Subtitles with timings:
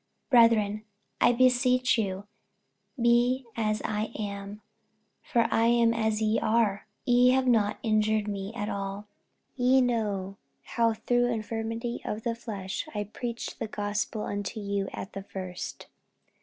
[0.31, 0.83] 48:004:012 Brethren,
[1.21, 2.23] I beseech you,
[2.99, 4.63] be as I am;
[5.21, 9.01] for I am as ye are: ye have not injured me at all.
[9.59, 14.89] 48:004:013 Ye know how through infirmity of the flesh I preached the gospel unto you
[14.91, 15.85] at the first.